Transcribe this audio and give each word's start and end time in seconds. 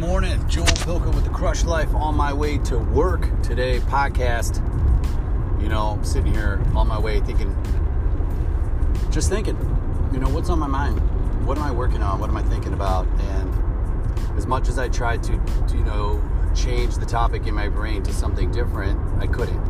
morning. 0.00 0.48
Joel 0.48 0.64
Pilka 0.64 1.14
with 1.14 1.24
the 1.24 1.30
Crush 1.30 1.64
Life 1.64 1.94
on 1.94 2.14
my 2.14 2.32
way 2.32 2.56
to 2.56 2.78
work 2.78 3.28
today 3.42 3.80
podcast. 3.80 4.56
You 5.60 5.68
know, 5.68 5.88
I'm 5.88 6.04
sitting 6.04 6.32
here 6.32 6.58
on 6.74 6.88
my 6.88 6.98
way 6.98 7.20
thinking, 7.20 7.54
just 9.10 9.28
thinking, 9.28 9.58
you 10.10 10.18
know, 10.18 10.30
what's 10.30 10.48
on 10.48 10.58
my 10.58 10.66
mind? 10.66 10.98
What 11.46 11.58
am 11.58 11.64
I 11.64 11.70
working 11.70 12.02
on? 12.02 12.18
What 12.18 12.30
am 12.30 12.36
I 12.38 12.42
thinking 12.42 12.72
about? 12.72 13.06
And 13.08 14.38
as 14.38 14.46
much 14.46 14.70
as 14.70 14.78
I 14.78 14.88
tried 14.88 15.22
to, 15.24 15.32
to 15.68 15.76
you 15.76 15.84
know, 15.84 16.22
change 16.56 16.96
the 16.96 17.06
topic 17.06 17.46
in 17.46 17.52
my 17.52 17.68
brain 17.68 18.02
to 18.04 18.12
something 18.14 18.50
different, 18.50 18.98
I 19.22 19.26
couldn't. 19.26 19.62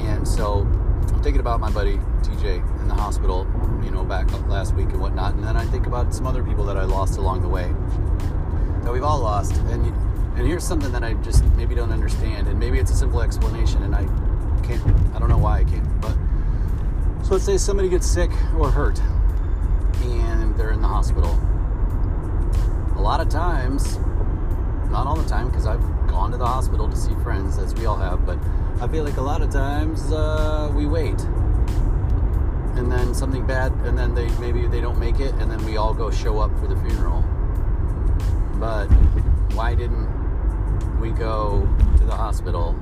And 0.00 0.26
so 0.26 0.60
I'm 0.62 1.22
thinking 1.22 1.40
about 1.40 1.60
my 1.60 1.70
buddy 1.70 1.98
TJ 2.22 2.80
in 2.80 2.88
the 2.88 2.94
hospital, 2.94 3.46
you 3.84 3.90
know, 3.90 4.02
back 4.02 4.32
last 4.48 4.74
week 4.74 4.88
and 4.88 5.00
whatnot. 5.02 5.34
And 5.34 5.44
then 5.44 5.58
I 5.58 5.66
think 5.66 5.86
about 5.86 6.14
some 6.14 6.26
other 6.26 6.42
people 6.42 6.64
that 6.64 6.78
I 6.78 6.84
lost 6.84 7.18
along 7.18 7.42
the 7.42 7.48
way 7.48 7.74
that 8.84 8.92
we've 8.92 9.04
all 9.04 9.20
lost. 9.20 9.56
And 9.56 9.86
and 10.36 10.46
here's 10.46 10.64
something 10.64 10.92
that 10.92 11.02
I 11.02 11.14
just 11.14 11.44
maybe 11.56 11.74
don't 11.74 11.90
understand, 11.90 12.46
and 12.46 12.58
maybe 12.60 12.78
it's 12.78 12.92
a 12.92 12.96
simple 12.96 13.20
explanation, 13.22 13.82
and 13.82 13.94
I 13.94 14.04
can't. 14.64 14.82
I 15.14 15.18
don't 15.18 15.28
know 15.28 15.38
why 15.38 15.58
I 15.58 15.64
can't. 15.64 16.00
But 16.00 16.14
so 17.24 17.32
let's 17.32 17.44
say 17.44 17.56
somebody 17.56 17.88
gets 17.88 18.06
sick 18.06 18.30
or 18.56 18.70
hurt, 18.70 19.00
and 20.02 20.56
they're 20.56 20.70
in 20.70 20.80
the 20.80 20.88
hospital. 20.88 21.38
A 22.96 23.00
lot 23.00 23.20
of 23.20 23.28
times, 23.28 23.98
not 24.90 25.06
all 25.06 25.16
the 25.16 25.28
time, 25.28 25.48
because 25.48 25.66
I've 25.66 25.82
gone 26.06 26.30
to 26.30 26.36
the 26.36 26.46
hospital 26.46 26.88
to 26.88 26.96
see 26.96 27.14
friends, 27.22 27.58
as 27.58 27.74
we 27.74 27.86
all 27.86 27.96
have, 27.96 28.24
but 28.24 28.38
I 28.80 28.86
feel 28.86 29.02
like 29.04 29.16
a 29.16 29.22
lot 29.22 29.42
of 29.42 29.50
times 29.50 30.12
uh, 30.12 30.70
we 30.74 30.86
wait 30.86 31.20
and 32.78 32.92
then 32.92 33.12
something 33.12 33.44
bad, 33.44 33.72
and 33.84 33.98
then 33.98 34.14
they 34.14 34.28
maybe 34.38 34.68
they 34.68 34.80
don't 34.80 34.98
make 34.98 35.18
it, 35.18 35.34
and 35.34 35.50
then 35.50 35.64
we 35.64 35.76
all 35.76 35.92
go 35.92 36.12
show 36.12 36.38
up 36.38 36.56
for 36.60 36.68
the 36.68 36.76
funeral. 36.76 37.24
But 38.58 38.86
why 39.54 39.74
didn't 39.74 40.08
we 41.00 41.10
go 41.10 41.68
to 41.98 42.04
the 42.04 42.14
hospital? 42.14 42.76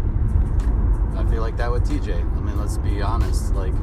I 1.16 1.24
feel 1.30 1.42
like 1.42 1.56
that 1.58 1.70
with 1.70 1.88
TJ. 1.88 2.14
I 2.14 2.41
mean, 2.41 2.58
let's 2.58 2.78
be 2.78 3.02
honest. 3.02 3.55
Like, 3.55 3.74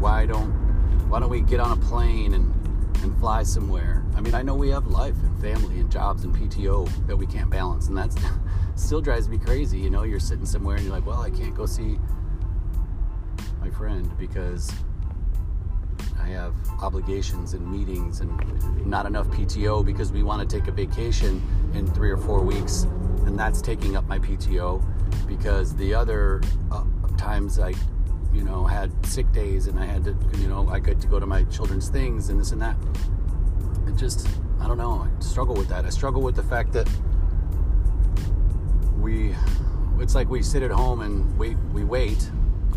why 0.00 0.26
don't 0.26 0.50
why 1.08 1.20
don't 1.20 1.30
we 1.30 1.40
get 1.40 1.60
on 1.60 1.76
a 1.76 1.80
plane 1.80 2.34
and 2.34 2.54
and 3.02 3.18
fly 3.18 3.42
somewhere? 3.42 4.04
I 4.16 4.20
mean, 4.20 4.34
I 4.34 4.42
know 4.42 4.54
we 4.54 4.70
have 4.70 4.88
life 4.88 5.14
and 5.22 5.40
family 5.40 5.78
and 5.78 5.90
jobs 5.90 6.24
and 6.24 6.34
PTO 6.34 7.06
that 7.06 7.16
we 7.16 7.26
can't 7.26 7.50
balance, 7.50 7.88
and 7.88 7.96
that's 7.96 8.16
still 8.74 9.00
drives 9.00 9.28
me 9.28 9.38
crazy. 9.38 9.78
You 9.78 9.90
know, 9.90 10.02
you're 10.02 10.20
sitting 10.20 10.46
somewhere 10.46 10.76
and 10.76 10.84
you're 10.84 10.94
like, 10.94 11.06
well, 11.06 11.20
I 11.20 11.30
can't 11.30 11.54
go 11.54 11.66
see 11.66 11.98
my 13.60 13.70
friend 13.70 14.10
because 14.18 14.72
have 16.28 16.54
obligations 16.80 17.54
and 17.54 17.70
meetings 17.70 18.20
and 18.20 18.86
not 18.86 19.06
enough 19.06 19.28
PTO 19.28 19.84
because 19.84 20.12
we 20.12 20.22
want 20.22 20.48
to 20.48 20.58
take 20.58 20.68
a 20.68 20.72
vacation 20.72 21.42
in 21.74 21.86
three 21.86 22.10
or 22.10 22.16
four 22.16 22.42
weeks, 22.42 22.84
and 23.26 23.38
that's 23.38 23.60
taking 23.60 23.96
up 23.96 24.06
my 24.06 24.18
PTO 24.18 24.82
because 25.26 25.74
the 25.76 25.94
other 25.94 26.40
uh, 26.70 26.84
times 27.16 27.58
I, 27.58 27.74
you 28.32 28.42
know, 28.42 28.64
had 28.64 28.90
sick 29.06 29.30
days 29.32 29.66
and 29.66 29.78
I 29.78 29.84
had 29.84 30.04
to, 30.04 30.16
you 30.38 30.48
know, 30.48 30.68
I 30.68 30.78
got 30.78 31.00
to 31.00 31.06
go 31.06 31.18
to 31.18 31.26
my 31.26 31.44
children's 31.44 31.88
things 31.88 32.28
and 32.28 32.40
this 32.40 32.52
and 32.52 32.62
that. 32.62 32.76
It 33.86 33.96
just, 33.96 34.26
I 34.60 34.66
don't 34.66 34.78
know, 34.78 35.06
I 35.06 35.22
struggle 35.22 35.54
with 35.54 35.68
that. 35.68 35.84
I 35.84 35.90
struggle 35.90 36.22
with 36.22 36.36
the 36.36 36.42
fact 36.42 36.72
that 36.72 36.88
we, 38.98 39.34
it's 39.98 40.14
like 40.14 40.28
we 40.28 40.42
sit 40.42 40.62
at 40.62 40.70
home 40.70 41.00
and 41.00 41.38
wait, 41.38 41.56
we 41.72 41.84
wait. 41.84 42.30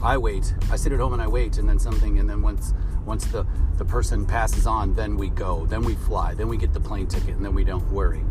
I 0.04 0.18
wait. 0.18 0.54
I 0.72 0.76
sit 0.76 0.92
at 0.92 1.00
home 1.00 1.14
and 1.14 1.22
I 1.22 1.28
wait, 1.28 1.58
and 1.58 1.70
then 1.70 1.78
something, 1.78 2.20
and 2.20 2.30
then 2.30 2.42
once 2.42 2.74
once 3.06 3.26
the, 3.26 3.46
the 3.78 3.86
person 3.86 4.26
passes 4.26 4.68
on, 4.68 4.94
then 4.94 5.18
we 5.18 5.30
go, 5.30 5.66
then 5.66 5.82
we 5.82 5.96
fly, 5.96 6.36
then 6.36 6.48
we 6.48 6.56
get 6.56 6.72
the 6.72 6.80
plane 6.80 7.08
ticket, 7.08 7.36
and 7.36 7.44
then 7.44 7.54
we 7.54 7.64
don't 7.64 7.90
worry. 7.92 8.24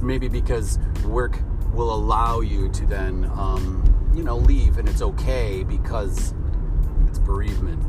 Maybe 0.00 0.28
because 0.28 0.78
work 1.04 1.38
will 1.72 1.92
allow 1.92 2.40
you 2.40 2.68
to 2.68 2.86
then, 2.86 3.30
um, 3.34 3.82
you 4.14 4.22
know, 4.22 4.36
leave 4.36 4.78
and 4.78 4.88
it's 4.88 5.02
okay 5.02 5.64
because 5.64 6.34
it's 7.08 7.18
bereavement. 7.18 7.82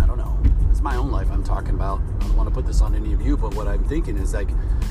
I 0.00 0.06
don't 0.06 0.18
know. 0.18 0.38
It's 0.70 0.80
my 0.80 0.96
own 0.96 1.10
life 1.10 1.30
I'm 1.30 1.44
talking 1.44 1.74
about. 1.74 2.00
I 2.20 2.26
don't 2.26 2.36
want 2.36 2.48
to 2.48 2.54
put 2.54 2.66
this 2.66 2.80
on 2.80 2.94
any 2.94 3.12
of 3.12 3.20
you, 3.20 3.36
but 3.36 3.54
what 3.54 3.68
I'm 3.68 3.84
thinking 3.84 4.16
is 4.16 4.32
like 4.32 4.48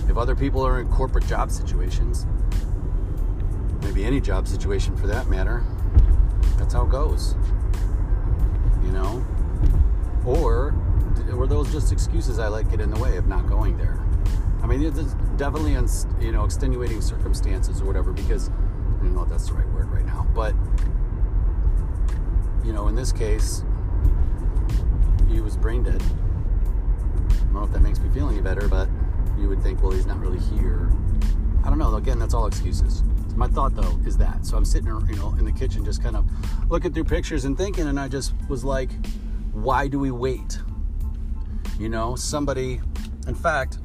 if 0.07 0.17
other 0.17 0.35
people 0.35 0.65
are 0.65 0.79
in 0.79 0.87
corporate 0.89 1.25
job 1.25 1.51
situations, 1.51 2.27
maybe 3.81 4.05
any 4.05 4.21
job 4.21 4.47
situation 4.47 4.95
for 4.95 5.07
that 5.07 5.27
matter, 5.27 5.63
that's 6.57 6.73
how 6.73 6.83
it 6.85 6.89
goes. 6.89 7.35
You 8.83 8.91
know? 8.91 9.25
Or 10.25 10.73
were 11.33 11.47
those 11.47 11.71
just 11.71 11.91
excuses 11.91 12.39
I 12.39 12.47
let 12.47 12.69
get 12.69 12.79
in 12.79 12.91
the 12.91 12.99
way 12.99 13.17
of 13.17 13.27
not 13.27 13.47
going 13.47 13.77
there? 13.77 13.99
I 14.61 14.65
mean, 14.65 14.81
there's 14.81 15.13
definitely, 15.35 15.73
you 16.25 16.31
know, 16.31 16.45
extenuating 16.45 17.01
circumstances 17.01 17.81
or 17.81 17.85
whatever, 17.85 18.13
because 18.13 18.49
I 18.49 18.53
don't 19.03 19.13
know 19.13 19.23
if 19.23 19.29
that's 19.29 19.47
the 19.47 19.55
right 19.55 19.67
word 19.69 19.89
right 19.91 20.05
now, 20.05 20.25
but, 20.33 20.55
you 22.65 22.71
know, 22.71 22.87
in 22.87 22.95
this 22.95 23.11
case, 23.11 23.65
he 25.29 25.41
was 25.41 25.57
brain 25.57 25.83
dead. 25.83 26.01
I 26.01 27.35
don't 27.35 27.53
know 27.53 27.63
if 27.63 27.71
that 27.71 27.81
makes 27.81 27.99
me 27.99 28.09
feel 28.09 28.29
any 28.29 28.39
better, 28.39 28.69
but 28.69 28.87
you 29.37 29.49
would 29.49 29.61
think, 29.61 29.81
well, 29.83 29.91
he's 29.91 30.05
not 30.05 30.19
really 30.19 30.39
here. 30.39 30.89
I 31.65 31.69
don't 31.69 31.77
know. 31.77 31.95
Again, 31.95 32.19
that's 32.19 32.33
all 32.33 32.45
excuses. 32.45 33.03
My 33.35 33.47
thought 33.47 33.75
though 33.75 33.99
is 34.05 34.17
that. 34.17 34.45
So 34.45 34.57
I'm 34.57 34.65
sitting, 34.65 34.87
you 34.87 35.15
know, 35.15 35.35
in 35.39 35.45
the 35.45 35.51
kitchen, 35.51 35.83
just 35.83 36.03
kind 36.03 36.15
of 36.15 36.25
looking 36.69 36.93
through 36.93 37.05
pictures 37.05 37.45
and 37.45 37.57
thinking, 37.57 37.87
and 37.87 37.99
I 37.99 38.07
just 38.07 38.33
was 38.47 38.63
like, 38.63 38.91
why 39.53 39.87
do 39.87 39.99
we 39.99 40.11
wait? 40.11 40.59
You 41.79 41.89
know, 41.89 42.15
somebody, 42.15 42.79
in 43.27 43.35
fact, 43.35 43.79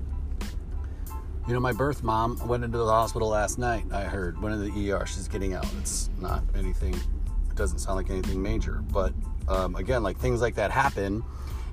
you 1.46 1.54
know, 1.54 1.60
my 1.60 1.72
birth 1.72 2.02
mom 2.02 2.46
went 2.46 2.62
into 2.62 2.76
the 2.76 2.86
hospital 2.86 3.28
last 3.28 3.58
night. 3.58 3.84
I 3.90 4.04
heard 4.04 4.40
went 4.40 4.54
into 4.54 4.70
the 4.70 4.92
ER. 4.92 5.06
She's 5.06 5.28
getting 5.28 5.54
out. 5.54 5.66
It's 5.80 6.10
not 6.20 6.42
anything. 6.54 6.94
It 6.94 7.56
doesn't 7.56 7.78
sound 7.78 7.96
like 7.96 8.10
anything 8.10 8.42
major. 8.42 8.84
But 8.92 9.14
um, 9.48 9.74
again, 9.76 10.02
like 10.02 10.18
things 10.18 10.42
like 10.42 10.56
that 10.56 10.70
happen, 10.70 11.24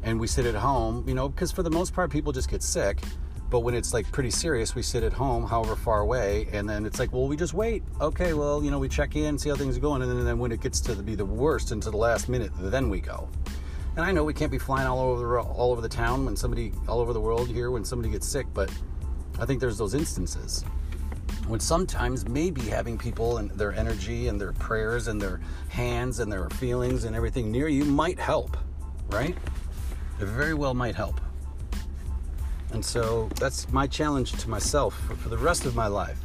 and 0.01 0.17
we 0.17 0.27
sit 0.27 0.45
at 0.45 0.55
home. 0.55 1.03
You 1.05 1.13
know, 1.13 1.27
because 1.27 1.51
for 1.51 1.61
the 1.61 1.69
most 1.69 1.93
part, 1.93 2.09
people 2.09 2.31
just 2.31 2.49
get 2.49 2.63
sick. 2.63 3.01
But 3.55 3.61
when 3.61 3.73
it's 3.73 3.93
like 3.93 4.11
pretty 4.11 4.31
serious, 4.31 4.75
we 4.75 4.81
sit 4.81 5.01
at 5.01 5.13
home, 5.13 5.45
however 5.45 5.77
far 5.77 6.01
away, 6.01 6.49
and 6.51 6.67
then 6.67 6.85
it's 6.85 6.99
like, 6.99 7.13
well, 7.13 7.25
we 7.25 7.37
just 7.37 7.53
wait. 7.53 7.83
Okay, 8.01 8.33
well, 8.33 8.61
you 8.61 8.69
know, 8.69 8.79
we 8.79 8.89
check 8.89 9.15
in, 9.15 9.39
see 9.39 9.47
how 9.47 9.55
things 9.55 9.77
are 9.77 9.79
going, 9.79 10.01
and 10.01 10.11
then, 10.11 10.17
and 10.17 10.27
then 10.27 10.39
when 10.39 10.51
it 10.51 10.59
gets 10.59 10.81
to 10.81 10.95
be 10.97 11.15
the 11.15 11.23
worst, 11.23 11.71
into 11.71 11.89
the 11.89 11.95
last 11.95 12.27
minute, 12.27 12.51
then 12.57 12.89
we 12.89 12.99
go. 12.99 13.29
And 13.95 14.03
I 14.03 14.11
know 14.11 14.25
we 14.25 14.33
can't 14.33 14.51
be 14.51 14.57
flying 14.57 14.87
all 14.87 14.99
over 14.99 15.21
the, 15.25 15.39
all 15.39 15.71
over 15.71 15.79
the 15.79 15.87
town 15.87 16.25
when 16.25 16.35
somebody 16.35 16.73
all 16.89 16.99
over 16.99 17.13
the 17.13 17.21
world 17.21 17.47
here 17.47 17.71
when 17.71 17.85
somebody 17.85 18.11
gets 18.11 18.27
sick, 18.27 18.45
but 18.53 18.69
I 19.39 19.45
think 19.45 19.61
there's 19.61 19.77
those 19.77 19.93
instances 19.93 20.65
when 21.47 21.61
sometimes 21.61 22.27
maybe 22.27 22.59
having 22.59 22.97
people 22.97 23.37
and 23.37 23.51
their 23.51 23.71
energy 23.71 24.27
and 24.27 24.41
their 24.41 24.51
prayers 24.51 25.07
and 25.07 25.21
their 25.21 25.39
hands 25.69 26.19
and 26.19 26.29
their 26.29 26.49
feelings 26.49 27.05
and 27.05 27.15
everything 27.15 27.53
near 27.53 27.69
you 27.69 27.85
might 27.85 28.19
help, 28.19 28.57
right? 29.11 29.37
It 30.19 30.25
very 30.25 30.55
well 30.55 30.73
might 30.73 30.95
help. 30.95 31.21
And 32.75 32.83
so 32.83 33.29
that's 33.39 33.71
my 33.71 33.87
challenge 33.87 34.33
to 34.33 34.49
myself 34.49 34.99
for, 35.07 35.15
for 35.15 35.29
the 35.29 35.37
rest 35.37 35.63
of 35.63 35.77
my 35.77 35.87
life 35.87 36.19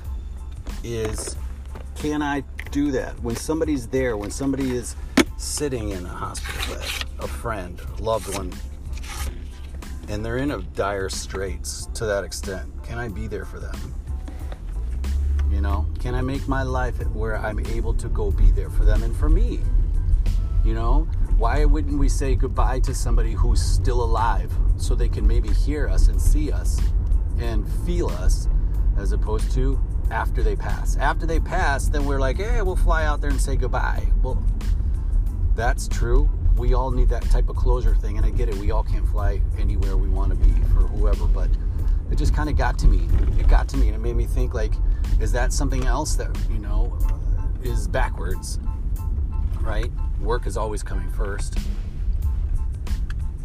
is 0.82 1.36
can 1.94 2.22
I 2.22 2.42
do 2.72 2.90
that 2.90 3.22
when 3.22 3.36
somebody's 3.36 3.86
there, 3.86 4.16
when 4.16 4.32
somebody 4.32 4.72
is 4.72 4.96
sitting 5.36 5.90
in 5.90 6.04
a 6.04 6.08
hospital 6.08 6.74
bed, 6.74 6.88
a 7.20 7.28
friend, 7.28 7.80
a 7.96 8.02
loved 8.02 8.36
one, 8.36 8.52
and 10.08 10.26
they're 10.26 10.38
in 10.38 10.50
a 10.50 10.60
dire 10.74 11.08
straits 11.08 11.86
to 11.94 12.04
that 12.06 12.24
extent. 12.24 12.68
Can 12.82 12.98
I 12.98 13.06
be 13.06 13.28
there 13.28 13.44
for 13.44 13.60
them? 13.60 13.94
You 15.52 15.60
know, 15.60 15.86
can 16.00 16.16
I 16.16 16.20
make 16.20 16.48
my 16.48 16.64
life 16.64 16.96
where 17.14 17.36
I'm 17.36 17.64
able 17.66 17.94
to 17.94 18.08
go 18.08 18.32
be 18.32 18.50
there 18.50 18.70
for 18.70 18.84
them 18.84 19.04
and 19.04 19.16
for 19.16 19.28
me? 19.28 19.60
You 20.64 20.74
know, 20.74 21.06
why 21.40 21.64
wouldn't 21.64 21.98
we 21.98 22.06
say 22.06 22.34
goodbye 22.34 22.78
to 22.78 22.94
somebody 22.94 23.32
who's 23.32 23.62
still 23.62 24.04
alive 24.04 24.52
so 24.76 24.94
they 24.94 25.08
can 25.08 25.26
maybe 25.26 25.48
hear 25.48 25.88
us 25.88 26.08
and 26.08 26.20
see 26.20 26.52
us 26.52 26.78
and 27.38 27.66
feel 27.86 28.10
us 28.10 28.46
as 28.98 29.12
opposed 29.12 29.50
to 29.52 29.80
after 30.10 30.42
they 30.42 30.54
pass? 30.54 30.98
After 30.98 31.24
they 31.24 31.40
pass, 31.40 31.88
then 31.88 32.04
we're 32.04 32.20
like, 32.20 32.36
hey, 32.36 32.60
we'll 32.60 32.76
fly 32.76 33.06
out 33.06 33.22
there 33.22 33.30
and 33.30 33.40
say 33.40 33.56
goodbye. 33.56 34.06
Well, 34.22 34.44
that's 35.54 35.88
true. 35.88 36.28
We 36.58 36.74
all 36.74 36.90
need 36.90 37.08
that 37.08 37.22
type 37.30 37.48
of 37.48 37.56
closure 37.56 37.94
thing, 37.94 38.18
and 38.18 38.26
I 38.26 38.30
get 38.30 38.50
it. 38.50 38.56
We 38.56 38.70
all 38.70 38.84
can't 38.84 39.08
fly 39.08 39.40
anywhere 39.58 39.96
we 39.96 40.10
want 40.10 40.32
to 40.32 40.36
be 40.36 40.52
for 40.74 40.86
whoever, 40.88 41.24
but 41.24 41.48
it 42.10 42.16
just 42.16 42.34
kind 42.34 42.50
of 42.50 42.58
got 42.58 42.78
to 42.80 42.86
me. 42.86 43.08
It 43.40 43.48
got 43.48 43.66
to 43.70 43.78
me, 43.78 43.86
and 43.86 43.96
it 43.96 44.00
made 44.00 44.14
me 44.14 44.26
think 44.26 44.52
like, 44.52 44.74
is 45.18 45.32
that 45.32 45.54
something 45.54 45.86
else 45.86 46.16
that 46.16 46.36
you 46.50 46.58
know 46.58 46.98
is 47.62 47.88
backwards, 47.88 48.60
right? 49.62 49.90
Work 50.20 50.46
is 50.46 50.56
always 50.56 50.82
coming 50.82 51.10
first. 51.10 51.58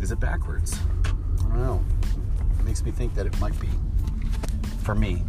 Is 0.01 0.11
it 0.11 0.19
backwards? 0.19 0.77
I 1.05 1.41
don't 1.41 1.57
know. 1.57 1.85
It 2.59 2.65
makes 2.65 2.83
me 2.83 2.91
think 2.91 3.15
that 3.15 3.25
it 3.25 3.39
might 3.39 3.57
be 3.59 3.69
for 4.83 4.93
me. 4.93 5.23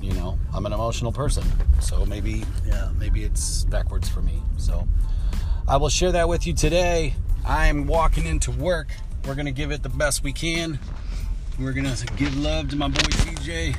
You 0.00 0.12
know, 0.14 0.38
I'm 0.52 0.66
an 0.66 0.72
emotional 0.72 1.12
person, 1.12 1.44
so 1.80 2.04
maybe 2.06 2.44
yeah, 2.66 2.90
maybe 2.98 3.24
it's 3.24 3.64
backwards 3.64 4.08
for 4.08 4.20
me. 4.20 4.42
So. 4.56 4.86
I 5.68 5.76
will 5.76 5.88
share 5.88 6.10
that 6.12 6.28
with 6.28 6.46
you 6.46 6.54
today. 6.54 7.14
I'm 7.46 7.86
walking 7.86 8.26
into 8.26 8.50
work. 8.50 8.88
We're 9.24 9.36
to 9.36 9.52
give 9.52 9.70
it 9.70 9.82
the 9.82 9.88
best 9.88 10.24
we 10.24 10.32
can. 10.32 10.78
We're 11.58 11.72
gonna 11.72 11.94
give 12.16 12.36
love 12.38 12.70
to 12.70 12.76
my 12.76 12.88
boy 12.88 12.94
TJ, 12.94 13.76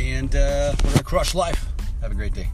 and 0.00 0.34
uh, 0.34 0.74
we're 0.82 0.90
gonna 0.90 1.04
crush 1.04 1.34
life. 1.34 1.66
Have 2.00 2.10
a 2.10 2.14
great 2.14 2.34
day. 2.34 2.48